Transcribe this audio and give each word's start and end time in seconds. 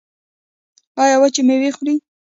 ایا 1.01 1.15
وچې 1.21 1.41
میوې 1.47 1.69
خورئ؟ 1.75 1.95